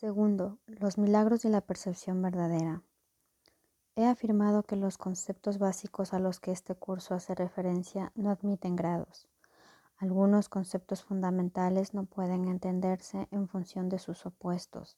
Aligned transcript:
Segundo, 0.00 0.60
los 0.68 0.96
milagros 0.96 1.44
y 1.44 1.48
la 1.48 1.60
percepción 1.60 2.22
verdadera. 2.22 2.84
He 3.96 4.06
afirmado 4.06 4.62
que 4.62 4.76
los 4.76 4.96
conceptos 4.96 5.58
básicos 5.58 6.14
a 6.14 6.20
los 6.20 6.38
que 6.38 6.52
este 6.52 6.76
curso 6.76 7.16
hace 7.16 7.34
referencia 7.34 8.12
no 8.14 8.30
admiten 8.30 8.76
grados. 8.76 9.26
Algunos 9.96 10.48
conceptos 10.48 11.02
fundamentales 11.02 11.94
no 11.94 12.04
pueden 12.04 12.46
entenderse 12.46 13.26
en 13.32 13.48
función 13.48 13.88
de 13.88 13.98
sus 13.98 14.24
opuestos. 14.24 14.96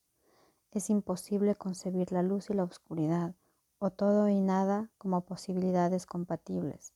Es 0.70 0.90
imposible 0.90 1.54
concebir 1.54 2.12
la 2.12 2.22
luz 2.22 2.50
y 2.50 2.52
la 2.52 2.64
oscuridad, 2.64 3.34
o 3.78 3.88
todo 3.88 4.28
y 4.28 4.42
nada 4.42 4.90
como 4.98 5.22
posibilidades 5.22 6.04
compatibles. 6.04 6.92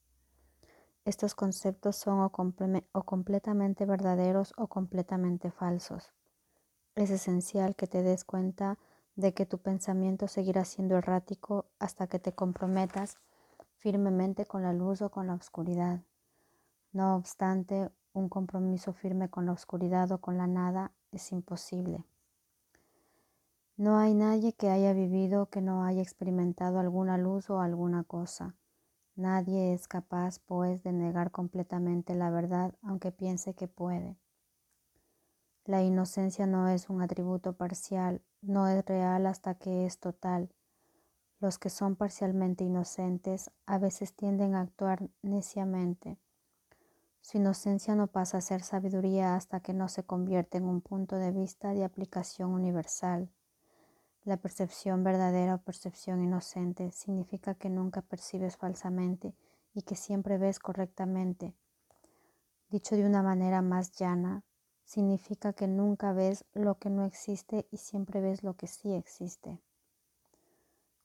Estos 1.07 1.35
conceptos 1.35 1.97
son 1.97 2.21
o, 2.21 2.31
o, 2.93 3.03
completamente 3.05 3.87
verdaderos 3.87 4.53
o 4.59 4.67
completamente 4.67 5.51
falsos. 5.51 6.13
Es 6.97 7.11
esencial 7.11 7.75
que 7.75 7.89
te 7.89 8.05
des 8.05 8.25
cuenta 8.25 8.79
de 9.17 9.35
que 9.35 9.47
tu 9.47 9.59
pensamiento 9.59 10.29
seguirá 10.29 10.65
siendo 10.65 10.97
errático 10.97 11.67
hasta 11.81 12.07
que 12.07 12.21
te 12.21 12.33
comprometas 12.33 13.19
firmemente 13.79 14.47
con 14.47 14.63
la 14.63 14.73
luz 14.73 15.03
o 15.03 15.11
con 15.11 15.27
la 15.27 15.35
oscuridad. 15.35 16.03
No 16.93 17.17
obstante, 17.17 17.91
un 18.13 18.29
compromiso 18.29 18.93
firme 18.93 19.29
con 19.29 19.47
la 19.47 19.53
oscuridad 19.53 20.13
o 20.13 20.19
con 20.19 20.39
la 20.39 20.47
nada 20.47 20.93
es 21.11 21.33
imposible. 21.33 22.05
No 23.77 23.99
hay 23.99 24.15
nadie 24.15 24.53
que 24.53 24.71
haya 24.71 24.93
vivido 24.93 25.47
que 25.47 25.61
no 25.61 25.83
haya 25.83 26.01
experimentado 26.01 26.79
alguna 26.79 27.19
luz 27.19 27.51
o 27.51 27.59
alguna 27.59 28.05
cosa. 28.05 28.55
Nadie 29.17 29.75
es 29.75 29.89
capaz, 29.89 30.39
pues, 30.39 30.85
de 30.85 30.93
negar 30.93 31.33
completamente 31.33 32.15
la 32.15 32.31
verdad, 32.31 32.73
aunque 32.83 33.11
piense 33.11 33.55
que 33.55 33.67
puede. 33.67 34.17
La 35.65 35.83
inocencia 35.83 36.47
no 36.47 36.69
es 36.69 36.91
un 36.91 37.03
atributo 37.03 37.55
parcial, 37.55 38.23
no 38.43 38.69
es 38.69 38.85
real 38.85 39.27
hasta 39.27 39.55
que 39.55 39.87
es 39.87 39.99
total. 39.99 40.51
Los 41.41 41.59
que 41.59 41.71
son 41.71 41.97
parcialmente 41.97 42.65
inocentes 42.65 43.51
a 43.67 43.79
veces 43.79 44.15
tienden 44.15 44.55
a 44.55 44.61
actuar 44.61 45.09
neciamente 45.23 46.19
su 47.25 47.39
inocencia 47.39 47.95
no 47.95 48.09
pasa 48.09 48.37
a 48.37 48.41
ser 48.43 48.63
sabiduría 48.63 49.35
hasta 49.35 49.61
que 49.61 49.73
no 49.73 49.89
se 49.89 50.05
convierte 50.05 50.59
en 50.59 50.67
un 50.67 50.83
punto 50.83 51.17
de 51.17 51.33
vista 51.33 51.73
de 51.73 51.83
aplicación 51.83 52.51
universal. 52.51 53.31
La 54.25 54.37
percepción 54.37 55.03
verdadera 55.03 55.55
o 55.55 55.63
percepción 55.63 56.23
inocente 56.23 56.91
significa 56.91 57.55
que 57.55 57.71
nunca 57.71 58.03
percibes 58.03 58.59
falsamente 58.59 59.35
y 59.73 59.81
que 59.85 59.97
siempre 59.97 60.37
ves 60.37 60.59
correctamente. 60.59 61.55
Dicho 62.69 62.95
de 62.95 63.07
una 63.07 63.23
manera 63.23 63.63
más 63.63 63.93
llana, 63.93 64.45
significa 64.85 65.53
que 65.53 65.67
nunca 65.67 66.13
ves 66.13 66.45
lo 66.53 66.79
que 66.79 66.91
no 66.91 67.05
existe 67.05 67.67
y 67.71 67.79
siempre 67.79 68.21
ves 68.21 68.43
lo 68.43 68.55
que 68.55 68.67
sí 68.67 68.93
existe. 68.93 69.61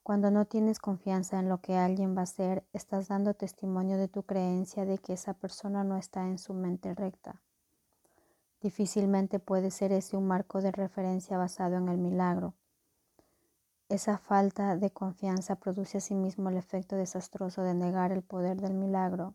Cuando 0.03 0.31
no 0.31 0.45
tienes 0.45 0.79
confianza 0.79 1.39
en 1.39 1.49
lo 1.49 1.61
que 1.61 1.77
alguien 1.77 2.15
va 2.15 2.21
a 2.21 2.23
hacer, 2.23 2.65
estás 2.73 3.09
dando 3.09 3.35
testimonio 3.35 3.97
de 3.97 4.07
tu 4.07 4.23
creencia 4.23 4.85
de 4.85 4.97
que 4.97 5.13
esa 5.13 5.33
persona 5.33 5.83
no 5.83 5.97
está 5.97 6.27
en 6.27 6.39
su 6.39 6.53
mente 6.53 6.95
recta. 6.95 7.41
Difícilmente 8.61 9.39
puede 9.39 9.71
ser 9.71 9.91
ese 9.91 10.17
un 10.17 10.27
marco 10.27 10.61
de 10.61 10.71
referencia 10.71 11.37
basado 11.37 11.75
en 11.75 11.87
el 11.89 11.97
milagro. 11.97 12.55
Esa 13.87 14.17
falta 14.17 14.75
de 14.75 14.91
confianza 14.91 15.55
produce 15.55 15.99
asimismo 15.99 16.49
el 16.49 16.57
efecto 16.57 16.95
desastroso 16.95 17.61
de 17.61 17.73
negar 17.73 18.11
el 18.11 18.21
poder 18.21 18.59
del 18.59 18.73
milagro. 18.73 19.33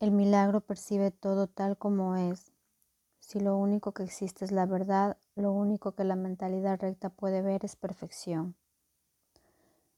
El 0.00 0.12
milagro 0.12 0.60
percibe 0.60 1.10
todo 1.10 1.46
tal 1.46 1.76
como 1.76 2.16
es. 2.16 2.52
Si 3.28 3.40
lo 3.40 3.58
único 3.58 3.92
que 3.92 4.04
existe 4.04 4.46
es 4.46 4.52
la 4.52 4.64
verdad, 4.64 5.18
lo 5.34 5.52
único 5.52 5.92
que 5.92 6.02
la 6.02 6.16
mentalidad 6.16 6.80
recta 6.80 7.10
puede 7.10 7.42
ver 7.42 7.62
es 7.62 7.76
perfección. 7.76 8.56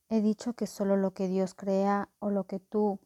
He 0.08 0.20
dicho 0.20 0.54
que 0.54 0.66
solo 0.66 0.96
lo 0.96 1.12
que 1.12 1.28
Dios 1.28 1.54
crea 1.54 2.08
o 2.18 2.30
lo 2.30 2.42
que 2.48 2.58
tú 2.58 2.98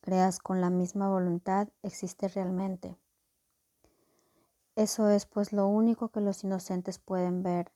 creas 0.00 0.38
con 0.38 0.62
la 0.62 0.70
misma 0.70 1.10
voluntad 1.10 1.68
existe 1.82 2.28
realmente. 2.28 2.96
Eso 4.74 5.10
es 5.10 5.26
pues 5.26 5.52
lo 5.52 5.66
único 5.66 6.08
que 6.08 6.22
los 6.22 6.42
inocentes 6.42 6.98
pueden 6.98 7.42
ver. 7.42 7.72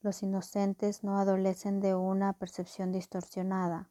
Los 0.00 0.24
inocentes 0.24 1.04
no 1.04 1.20
adolecen 1.20 1.78
de 1.78 1.94
una 1.94 2.32
percepción 2.32 2.90
distorsionada. 2.90 3.90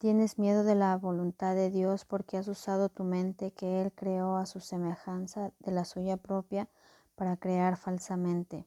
Tienes 0.00 0.38
miedo 0.38 0.64
de 0.64 0.74
la 0.74 0.96
voluntad 0.96 1.54
de 1.54 1.68
Dios 1.68 2.06
porque 2.06 2.38
has 2.38 2.48
usado 2.48 2.88
tu 2.88 3.04
mente 3.04 3.52
que 3.52 3.82
Él 3.82 3.92
creó 3.92 4.36
a 4.36 4.46
su 4.46 4.58
semejanza 4.58 5.52
de 5.58 5.72
la 5.72 5.84
suya 5.84 6.16
propia 6.16 6.70
para 7.16 7.36
crear 7.36 7.76
falsamente. 7.76 8.66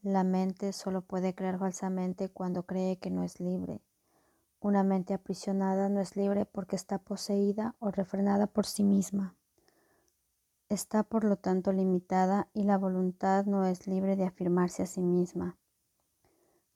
La 0.00 0.22
mente 0.22 0.72
solo 0.72 1.02
puede 1.02 1.34
creer 1.34 1.58
falsamente 1.58 2.28
cuando 2.28 2.62
cree 2.62 3.00
que 3.00 3.10
no 3.10 3.24
es 3.24 3.40
libre. 3.40 3.82
Una 4.60 4.84
mente 4.84 5.12
aprisionada 5.12 5.88
no 5.88 6.00
es 6.00 6.14
libre 6.14 6.46
porque 6.46 6.76
está 6.76 6.98
poseída 6.98 7.74
o 7.80 7.90
refrenada 7.90 8.46
por 8.46 8.64
sí 8.64 8.84
misma. 8.84 9.34
Está 10.68 11.02
por 11.02 11.24
lo 11.24 11.34
tanto 11.34 11.72
limitada 11.72 12.48
y 12.54 12.62
la 12.62 12.78
voluntad 12.78 13.44
no 13.46 13.66
es 13.66 13.88
libre 13.88 14.14
de 14.14 14.26
afirmarse 14.26 14.84
a 14.84 14.86
sí 14.86 15.02
misma. 15.02 15.58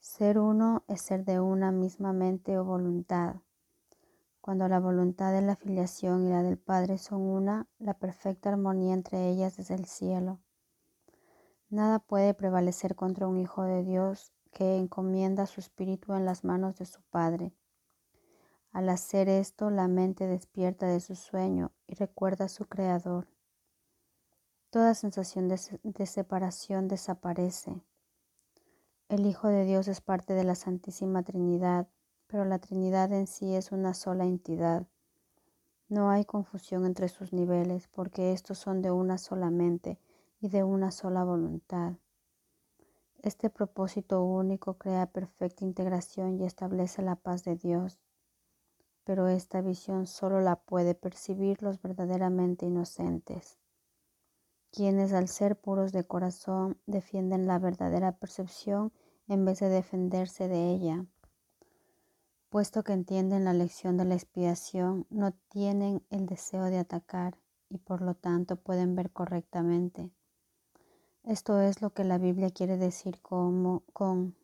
Ser 0.06 0.38
uno 0.38 0.84
es 0.86 1.02
ser 1.02 1.24
de 1.24 1.40
una 1.40 1.72
misma 1.72 2.12
mente 2.12 2.56
o 2.56 2.64
voluntad. 2.64 3.42
Cuando 4.40 4.68
la 4.68 4.78
voluntad 4.78 5.32
de 5.32 5.42
la 5.42 5.56
filiación 5.56 6.24
y 6.24 6.30
la 6.30 6.44
del 6.44 6.58
Padre 6.58 6.96
son 6.96 7.22
una, 7.22 7.66
la 7.80 7.92
perfecta 7.92 8.48
armonía 8.48 8.94
entre 8.94 9.28
ellas 9.28 9.58
es 9.58 9.70
el 9.72 9.84
cielo. 9.84 10.38
Nada 11.70 11.98
puede 11.98 12.34
prevalecer 12.34 12.94
contra 12.94 13.26
un 13.26 13.40
Hijo 13.40 13.64
de 13.64 13.82
Dios 13.82 14.32
que 14.52 14.76
encomienda 14.76 15.44
su 15.44 15.58
espíritu 15.58 16.14
en 16.14 16.24
las 16.24 16.44
manos 16.44 16.76
de 16.76 16.86
su 16.86 17.02
Padre. 17.10 17.52
Al 18.70 18.88
hacer 18.88 19.28
esto, 19.28 19.70
la 19.70 19.88
mente 19.88 20.28
despierta 20.28 20.86
de 20.86 21.00
su 21.00 21.16
sueño 21.16 21.72
y 21.88 21.94
recuerda 21.94 22.44
a 22.44 22.48
su 22.48 22.64
Creador. 22.66 23.26
Toda 24.70 24.94
sensación 24.94 25.48
de, 25.48 25.58
de, 25.82 26.06
separación 26.06 26.86
desaparece. 26.86 27.82
El 29.08 29.24
Hijo 29.24 29.46
de 29.46 29.64
Dios 29.64 29.86
es 29.86 30.00
parte 30.00 30.32
de 30.32 30.42
la 30.42 30.56
Santísima 30.56 31.22
Trinidad, 31.22 31.86
pero 32.26 32.44
la 32.44 32.58
Trinidad 32.58 33.12
en 33.12 33.28
sí 33.28 33.54
es 33.54 33.70
una 33.70 33.94
sola 33.94 34.24
entidad. 34.24 34.84
No 35.88 36.10
hay 36.10 36.24
confusión 36.24 36.84
entre 36.84 37.08
sus 37.08 37.32
niveles, 37.32 37.86
porque 37.86 38.32
estos 38.32 38.58
son 38.58 38.82
de 38.82 38.90
una 38.90 39.16
sola 39.18 39.48
mente 39.48 40.00
y 40.40 40.48
de 40.48 40.64
una 40.64 40.90
sola 40.90 41.22
voluntad. 41.22 41.92
Este 43.22 43.48
propósito 43.48 44.24
único 44.24 44.74
crea 44.74 45.06
perfecta 45.06 45.64
integración 45.64 46.40
y 46.40 46.44
establece 46.44 47.00
la 47.00 47.14
paz 47.14 47.44
de 47.44 47.54
Dios, 47.54 48.00
pero 49.04 49.28
esta 49.28 49.60
visión 49.60 50.08
solo 50.08 50.40
la 50.40 50.56
puede 50.56 50.96
percibir 50.96 51.62
los 51.62 51.80
verdaderamente 51.80 52.66
inocentes, 52.66 53.56
quienes 54.70 55.12
al 55.12 55.28
ser 55.28 55.56
puros 55.56 55.92
de 55.92 56.04
corazón 56.04 56.78
defienden 56.86 57.46
la 57.46 57.58
verdadera 57.58 58.12
percepción 58.12 58.92
en 59.28 59.44
vez 59.44 59.60
de 59.60 59.68
defenderse 59.68 60.48
de 60.48 60.70
ella. 60.70 61.06
Puesto 62.48 62.84
que 62.84 62.92
entienden 62.92 63.44
la 63.44 63.52
lección 63.52 63.96
de 63.96 64.04
la 64.04 64.14
expiación, 64.14 65.06
no 65.10 65.32
tienen 65.48 66.02
el 66.10 66.26
deseo 66.26 66.64
de 66.64 66.78
atacar 66.78 67.36
y 67.68 67.78
por 67.78 68.02
lo 68.02 68.14
tanto 68.14 68.56
pueden 68.56 68.94
ver 68.94 69.10
correctamente. 69.10 70.10
Esto 71.24 71.60
es 71.60 71.82
lo 71.82 71.90
que 71.90 72.04
la 72.04 72.18
Biblia 72.18 72.50
quiere 72.50 72.76
decir 72.76 73.20
como, 73.20 73.82
con 73.92 74.36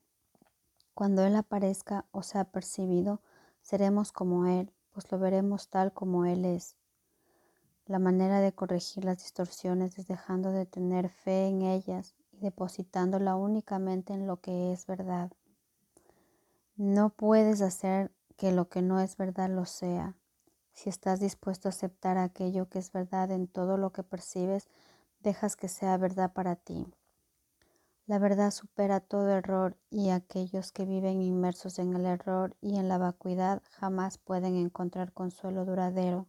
cuando 0.94 1.24
Él 1.24 1.36
aparezca 1.36 2.06
o 2.10 2.22
sea 2.22 2.44
percibido, 2.44 3.22
seremos 3.62 4.12
como 4.12 4.46
Él, 4.46 4.72
pues 4.92 5.10
lo 5.10 5.18
veremos 5.18 5.68
tal 5.68 5.92
como 5.92 6.26
Él 6.26 6.44
es. 6.44 6.76
La 7.92 7.98
manera 7.98 8.40
de 8.40 8.54
corregir 8.54 9.04
las 9.04 9.18
distorsiones 9.18 9.98
es 9.98 10.06
dejando 10.06 10.50
de 10.50 10.64
tener 10.64 11.10
fe 11.10 11.48
en 11.48 11.60
ellas 11.60 12.14
y 12.32 12.38
depositándola 12.38 13.36
únicamente 13.36 14.14
en 14.14 14.26
lo 14.26 14.40
que 14.40 14.72
es 14.72 14.86
verdad. 14.86 15.30
No 16.74 17.10
puedes 17.10 17.60
hacer 17.60 18.10
que 18.38 18.50
lo 18.50 18.70
que 18.70 18.80
no 18.80 18.98
es 18.98 19.18
verdad 19.18 19.50
lo 19.50 19.66
sea. 19.66 20.16
Si 20.72 20.88
estás 20.88 21.20
dispuesto 21.20 21.68
a 21.68 21.72
aceptar 21.72 22.16
aquello 22.16 22.66
que 22.70 22.78
es 22.78 22.92
verdad 22.92 23.30
en 23.30 23.46
todo 23.46 23.76
lo 23.76 23.92
que 23.92 24.02
percibes, 24.02 24.68
dejas 25.20 25.54
que 25.54 25.68
sea 25.68 25.98
verdad 25.98 26.32
para 26.32 26.56
ti. 26.56 26.86
La 28.06 28.18
verdad 28.18 28.52
supera 28.52 29.00
todo 29.00 29.28
error 29.28 29.76
y 29.90 30.08
aquellos 30.08 30.72
que 30.72 30.86
viven 30.86 31.20
inmersos 31.20 31.78
en 31.78 31.92
el 31.92 32.06
error 32.06 32.56
y 32.62 32.78
en 32.78 32.88
la 32.88 32.96
vacuidad 32.96 33.60
jamás 33.72 34.16
pueden 34.16 34.56
encontrar 34.56 35.12
consuelo 35.12 35.66
duradero. 35.66 36.26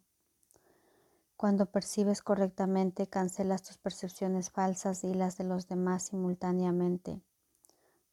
Cuando 1.37 1.65
percibes 1.65 2.21
correctamente, 2.21 3.07
cancelas 3.07 3.63
tus 3.63 3.77
percepciones 3.77 4.51
falsas 4.51 5.03
y 5.03 5.13
las 5.13 5.37
de 5.37 5.43
los 5.43 5.67
demás 5.67 6.03
simultáneamente. 6.03 7.21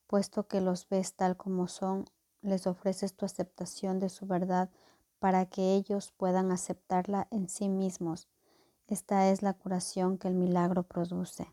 Puesto 0.07 0.49
que 0.49 0.61
los 0.61 0.89
ves 0.89 1.15
tal 1.15 1.37
como 1.37 1.69
son, 1.69 2.07
les 2.43 2.67
ofreces 2.67 3.15
tu 3.15 3.27
aceptación 3.27 3.99
de 3.99 4.09
su 4.09 4.27
verdad 4.27 4.71
para 5.19 5.47
que 5.47 5.75
ellos 5.75 6.13
puedan 6.17 6.51
aceptarla 6.51 7.29
en 7.31 7.49
sí 7.49 7.69
mismos 7.69 8.29
esta 8.91 9.31
es 9.31 9.41
la 9.43 9.55
curación 9.55 10.19
que 10.19 10.27
el 10.27 10.35
milagro 10.35 10.83
produce. 10.83 11.47